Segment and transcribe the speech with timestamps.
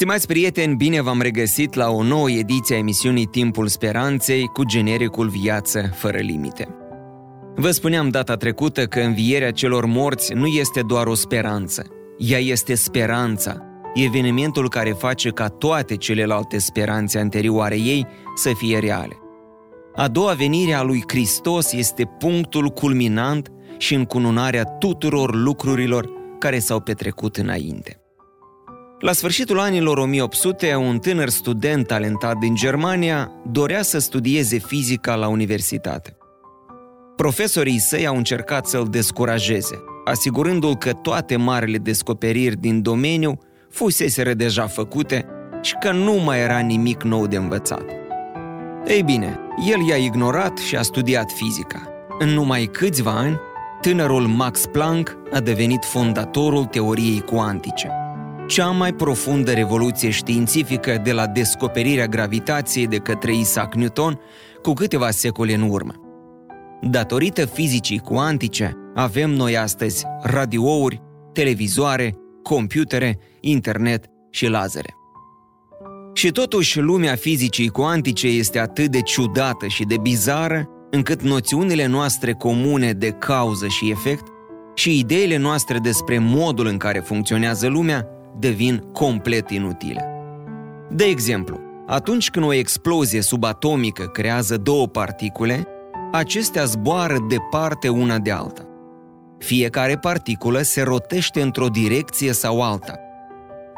[0.00, 5.28] Stimați prieteni, bine v-am regăsit la o nouă ediție a emisiunii Timpul Speranței cu genericul
[5.28, 6.68] Viață fără limite.
[7.54, 11.86] Vă spuneam data trecută că învierea celor morți nu este doar o speranță,
[12.18, 13.56] ea este speranța,
[13.94, 19.16] evenimentul care face ca toate celelalte speranțe anterioare ei să fie reale.
[19.94, 26.80] A doua venire a lui Hristos este punctul culminant și încununarea tuturor lucrurilor care s-au
[26.80, 28.00] petrecut înainte.
[29.00, 35.28] La sfârșitul anilor 1800, un tânăr student talentat din Germania dorea să studieze fizica la
[35.28, 36.16] universitate.
[37.16, 43.38] Profesorii săi au încercat să-l descurajeze, asigurându-l că toate marile descoperiri din domeniu
[43.70, 45.26] fuseseră deja făcute
[45.62, 47.84] și că nu mai era nimic nou de învățat.
[48.86, 49.38] Ei bine,
[49.70, 51.88] el i-a ignorat și a studiat fizica.
[52.18, 53.38] În numai câțiva ani,
[53.80, 57.90] tânărul Max Planck a devenit fondatorul teoriei cuantice–
[58.50, 64.20] cea mai profundă revoluție științifică de la descoperirea gravitației de către Isaac Newton
[64.62, 65.94] cu câteva secole în urmă.
[66.82, 74.94] Datorită fizicii cuantice, avem noi astăzi radiouri, televizoare, computere, internet și lazere.
[76.14, 82.32] Și totuși, lumea fizicii cuantice este atât de ciudată și de bizară, încât noțiunile noastre
[82.32, 84.26] comune de cauză și efect
[84.74, 90.04] și ideile noastre despre modul în care funcționează lumea devin complet inutile.
[90.90, 95.66] De exemplu, atunci când o explozie subatomică creează două particule,
[96.12, 98.62] acestea zboară departe una de alta.
[99.38, 102.98] Fiecare particulă se rotește într-o direcție sau alta.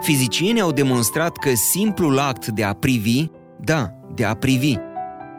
[0.00, 3.26] Fizicienii au demonstrat că simplul act de a privi,
[3.60, 4.76] da, de a privi,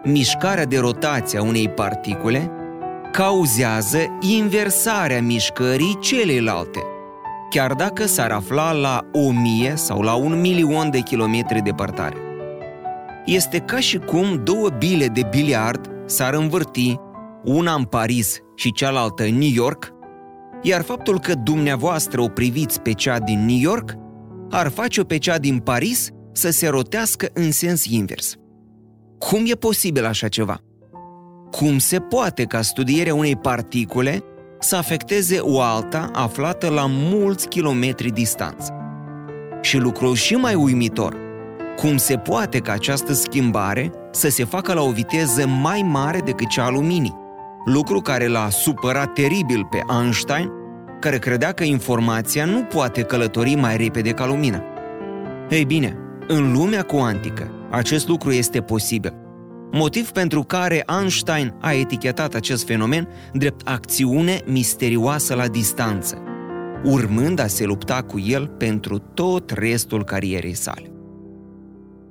[0.04, 2.52] mișcarea de rotație a unei particule,
[3.12, 6.80] cauzează inversarea mișcării celelalte–
[7.54, 12.18] chiar dacă s-ar afla la o mie sau la un milion de kilometri departare.
[13.26, 16.96] Este ca și cum două bile de biliard s-ar învârti,
[17.44, 19.92] una în Paris și cealaltă în New York,
[20.62, 23.94] iar faptul că dumneavoastră o priviți pe cea din New York
[24.50, 28.36] ar face-o pe cea din Paris să se rotească în sens invers.
[29.18, 30.60] Cum e posibil așa ceva?
[31.52, 34.24] Cum se poate ca studierea unei particule
[34.64, 38.74] să afecteze o alta aflată la mulți kilometri distanță.
[39.62, 41.18] Și lucrul și mai uimitor,
[41.76, 46.48] cum se poate ca această schimbare să se facă la o viteză mai mare decât
[46.48, 47.16] cea a luminii,
[47.66, 50.50] lucru care l-a supărat teribil pe Einstein,
[51.00, 54.64] care credea că informația nu poate călători mai repede ca lumina.
[55.50, 55.98] Ei bine,
[56.28, 59.23] în lumea cuantică, acest lucru este posibil
[59.74, 66.22] motiv pentru care Einstein a etichetat acest fenomen drept acțiune misterioasă la distanță,
[66.84, 70.92] urmând a se lupta cu el pentru tot restul carierei sale.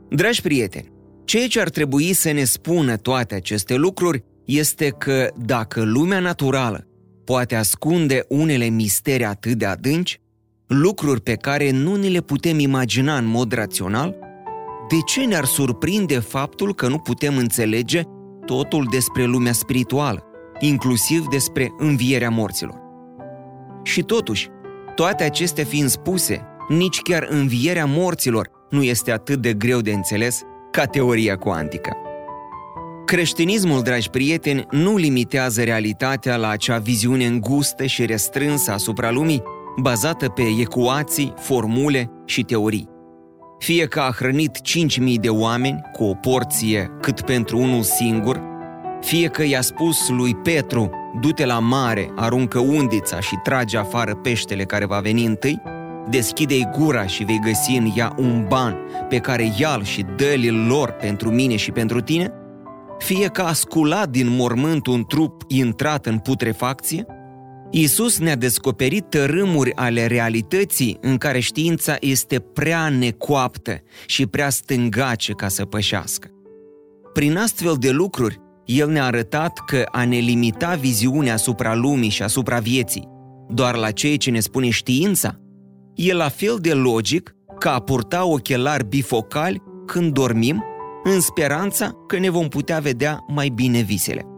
[0.09, 0.93] Dragi prieteni,
[1.25, 6.87] ceea ce ar trebui să ne spună toate aceste lucruri este că dacă lumea naturală
[7.25, 10.21] poate ascunde unele misteri atât de adânci,
[10.67, 14.17] lucruri pe care nu ni le putem imagina în mod rațional,
[14.93, 18.03] de ce ne-ar surprinde faptul că nu putem înțelege
[18.47, 20.25] totul despre lumea spirituală,
[20.61, 22.81] inclusiv despre învierea morților?
[23.83, 24.49] Și totuși,
[24.95, 30.43] toate acestea fiind spuse, nici chiar învierea morților nu este atât de greu de înțeles
[30.71, 31.97] ca teoria cuantică.
[33.05, 39.43] Creștinismul, dragi prieteni, nu limitează realitatea la acea viziune îngustă și restrânsă asupra lumii,
[39.81, 42.92] bazată pe ecuații, formule și teorii
[43.63, 44.59] fie că a hrănit
[44.99, 48.43] 5.000 de oameni cu o porție cât pentru unul singur,
[49.01, 54.65] fie că i-a spus lui Petru, du-te la mare, aruncă undița și trage afară peștele
[54.65, 55.63] care va veni întâi,
[56.11, 58.77] deschide-i gura și vei găsi în ea un ban
[59.09, 62.33] pe care ia și dă-l lor pentru mine și pentru tine,
[62.99, 67.07] fie că a sculat din mormânt un trup intrat în putrefacție,
[67.75, 75.33] Isus ne-a descoperit tărâmuri ale realității în care știința este prea necoaptă și prea stângace
[75.33, 76.31] ca să pășească.
[77.13, 82.23] Prin astfel de lucruri, El ne-a arătat că a ne limita viziunea asupra lumii și
[82.23, 83.09] asupra vieții,
[83.49, 85.37] doar la ceea ce ne spune știința,
[85.95, 90.65] e la fel de logic ca a purta ochelari bifocali când dormim
[91.03, 94.32] în speranța că ne vom putea vedea mai bine visele.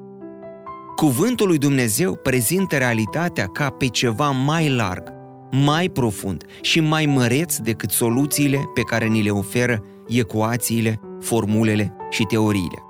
[0.96, 5.12] Cuvântul lui Dumnezeu prezintă realitatea ca pe ceva mai larg,
[5.50, 12.22] mai profund și mai măreț decât soluțiile pe care ni le oferă ecuațiile, formulele și
[12.22, 12.82] teoriile.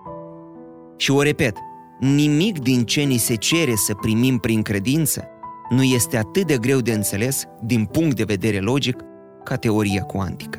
[0.97, 1.57] Și o repet,
[2.01, 5.29] nimic din ce ni se cere să primim prin credință
[5.71, 8.97] nu este atât de greu de înțeles din punct de vedere logic
[9.45, 10.59] ca teoria cuantică.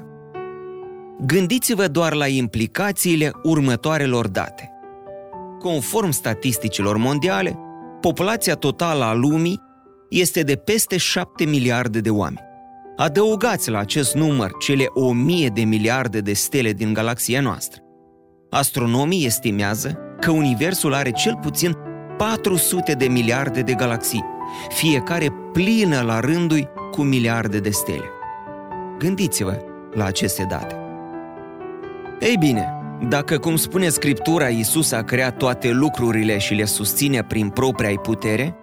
[1.25, 4.74] Gândiți-vă doar la implicațiile următoarelor date.
[5.65, 7.59] Conform statisticilor mondiale,
[8.01, 9.61] populația totală a lumii
[10.09, 12.45] este de peste 7 miliarde de oameni.
[12.95, 17.81] Adăugați la acest număr cele 1000 de miliarde de stele din galaxia noastră.
[18.49, 21.75] Astronomii estimează că Universul are cel puțin
[22.17, 24.25] 400 de miliarde de galaxii,
[24.69, 28.09] fiecare plină la rândui cu miliarde de stele.
[28.97, 29.61] Gândiți-vă
[29.93, 30.75] la aceste date.
[32.19, 37.49] Ei bine, dacă, cum spune Scriptura, Iisus a creat toate lucrurile și le susține prin
[37.49, 38.55] propria putere,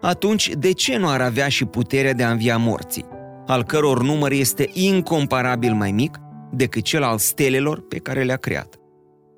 [0.00, 3.04] atunci de ce nu ar avea și puterea de a învia morții,
[3.46, 6.18] al căror număr este incomparabil mai mic
[6.52, 8.74] decât cel al stelelor pe care le-a creat?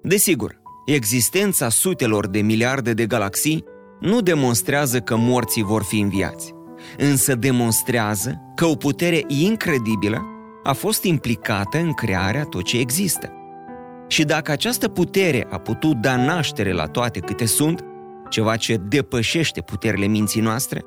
[0.03, 3.65] Desigur, existența sutelor de miliarde de galaxii
[4.01, 6.55] nu demonstrează că morții vor fi înviați,
[6.99, 10.27] însă demonstrează că o putere incredibilă
[10.63, 13.40] a fost implicată în crearea tot ce există.
[14.11, 17.85] Și dacă această putere a putut da naștere la toate câte sunt,
[18.29, 20.85] ceva ce depășește puterile minții noastre,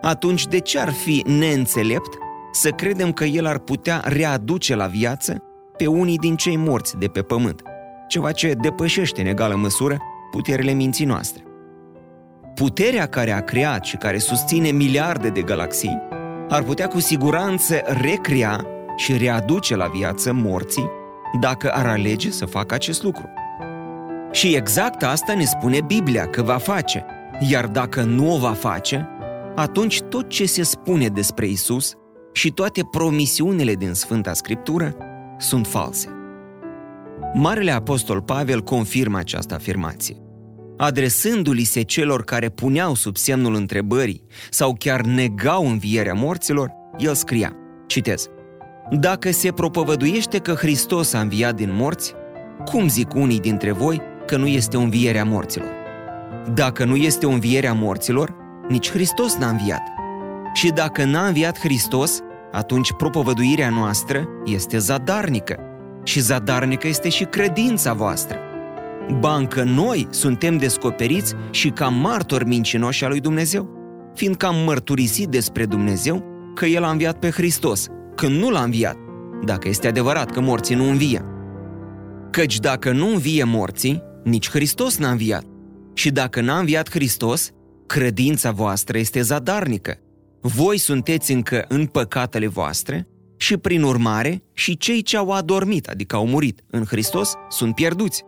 [0.00, 2.18] atunci de ce ar fi neînțelept
[2.52, 5.42] să credem că el ar putea readuce la viață
[5.76, 7.62] pe unii din cei morți de pe pământ,
[8.08, 9.96] ceva ce depășește în egală măsură
[10.30, 11.42] puterile minții noastre.
[12.54, 15.98] Puterea care a creat și care susține miliarde de galaxii
[16.48, 18.66] ar putea cu siguranță recrea
[18.96, 21.00] și readuce la viață morții
[21.40, 23.28] dacă ar alege să facă acest lucru.
[24.32, 27.04] Și exact asta ne spune Biblia că va face,
[27.48, 29.08] iar dacă nu o va face,
[29.54, 31.92] atunci tot ce se spune despre Isus
[32.32, 34.96] și toate promisiunile din Sfânta Scriptură
[35.38, 36.08] sunt false.
[37.34, 40.16] Marele Apostol Pavel confirmă această afirmație.
[40.76, 47.56] Adresându-li se celor care puneau sub semnul întrebării sau chiar negau învierea morților, el scria,
[47.86, 48.28] citez,
[49.00, 52.14] Dacă se propovăduiește că Hristos a înviat din morți,
[52.64, 55.68] cum zic unii dintre voi că nu este o înviere a morților?
[56.54, 58.34] Dacă nu este o înviere a morților,
[58.68, 59.82] nici Hristos n-a înviat.
[60.54, 65.58] Și dacă n-a înviat Hristos, atunci propovăduirea noastră este zadarnică.
[66.04, 68.36] Și zadarnică este și credința voastră.
[69.18, 73.68] Bancă noi suntem descoperiți și ca martori mincinoși a lui Dumnezeu,
[74.14, 76.24] fiindcă am mărturisit despre Dumnezeu
[76.54, 78.96] că El a înviat pe Hristos, când nu l-a înviat,
[79.44, 81.24] dacă este adevărat că morții nu învie.
[82.30, 85.44] Căci dacă nu învie morții, nici Hristos n-a înviat.
[85.94, 87.50] Și dacă n-a înviat Hristos,
[87.86, 89.96] credința voastră este zadarnică.
[90.40, 96.16] Voi sunteți încă în păcatele voastre și, prin urmare, și cei ce au adormit, adică
[96.16, 98.24] au murit în Hristos, sunt pierduți.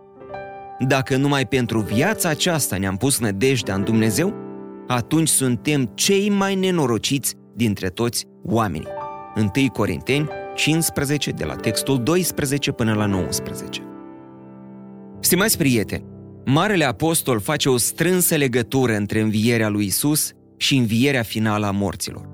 [0.89, 4.35] Dacă numai pentru viața aceasta ne-am pus nădejdea în Dumnezeu,
[4.87, 9.04] atunci suntem cei mai nenorociți dintre toți oamenii.
[9.37, 13.83] 1 Corinteni 15, de la textul 12 până la 19.
[15.21, 16.05] Stimați prieteni,
[16.45, 22.29] Marele Apostol face o strânsă legătură între învierea lui Isus și învierea finală a morților.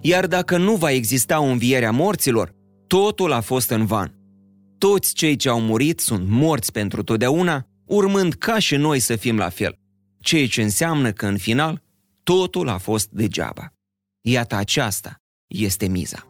[0.00, 2.54] Iar dacă nu va exista o înviere a morților,
[2.86, 4.14] totul a fost în van.
[4.78, 9.36] Toți cei ce au murit sunt morți pentru totdeauna, urmând ca și noi să fim
[9.36, 9.78] la fel,
[10.20, 11.82] ceea ce înseamnă că în final
[12.22, 13.72] totul a fost degeaba.
[14.20, 15.14] Iată aceasta
[15.46, 16.29] este miza.